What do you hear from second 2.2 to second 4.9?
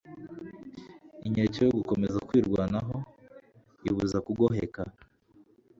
kwirwanaho ibuza kugoheka